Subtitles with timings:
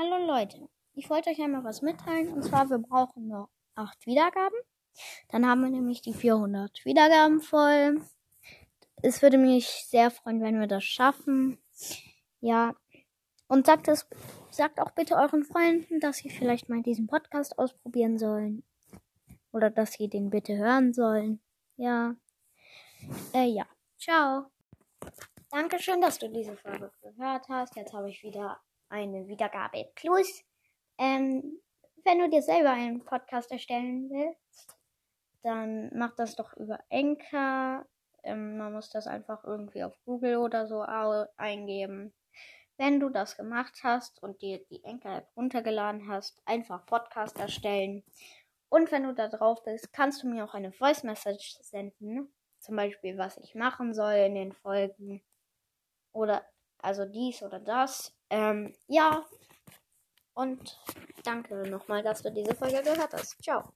[0.00, 4.56] Hallo Leute, ich wollte euch einmal was mitteilen und zwar wir brauchen noch 8 Wiedergaben.
[5.28, 8.00] Dann haben wir nämlich die 400 Wiedergaben voll.
[9.02, 11.58] Es würde mich sehr freuen, wenn wir das schaffen.
[12.40, 12.76] Ja,
[13.48, 14.06] und sagt es,
[14.52, 18.62] sagt auch bitte euren Freunden, dass sie vielleicht mal diesen Podcast ausprobieren sollen.
[19.50, 21.40] Oder dass sie den bitte hören sollen.
[21.76, 22.14] Ja.
[23.34, 23.66] Äh, ja.
[23.98, 24.46] Ciao.
[25.50, 27.74] Dankeschön, dass du diese Folge gehört hast.
[27.74, 30.44] Jetzt habe ich wieder eine Wiedergabe plus.
[30.98, 31.60] Ähm,
[32.04, 34.76] wenn du dir selber einen Podcast erstellen willst,
[35.42, 37.86] dann mach das doch über Enker.
[38.22, 42.14] Ähm, man muss das einfach irgendwie auf Google oder so eingeben.
[42.76, 48.04] Wenn du das gemacht hast und dir die Enker-App runtergeladen hast, einfach Podcast erstellen.
[48.68, 52.32] Und wenn du da drauf bist, kannst du mir auch eine Voice Message senden.
[52.60, 55.22] Zum Beispiel, was ich machen soll in den Folgen.
[56.12, 56.46] Oder
[56.82, 58.12] also dies oder das.
[58.30, 59.24] Ähm, ja.
[60.34, 60.78] Und
[61.24, 63.42] danke nochmal, dass du diese Folge gehört hast.
[63.42, 63.72] Ciao.